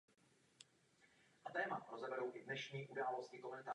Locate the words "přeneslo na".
2.41-3.57